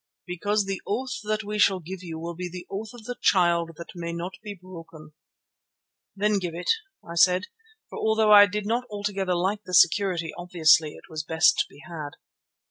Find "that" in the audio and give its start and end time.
1.25-1.43, 3.77-3.91